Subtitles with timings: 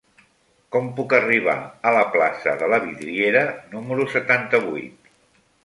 [0.75, 1.55] Com puc arribar
[1.89, 5.17] a la plaça de la Vidriera número setanta-vuit?